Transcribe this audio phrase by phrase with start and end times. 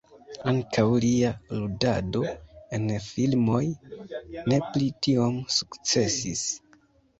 [0.51, 2.23] Ankaŭ lia ludado
[2.79, 3.61] en filmoj
[4.09, 6.45] ne pli tiom sukcesis.